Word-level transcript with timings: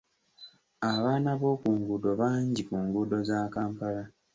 Abaana 0.91 1.31
b'oku 1.39 1.67
nguudo 1.77 2.11
bangi 2.21 2.61
ku 2.67 2.75
nguudo 2.85 3.17
za 3.29 3.39
Kampala. 3.53 4.03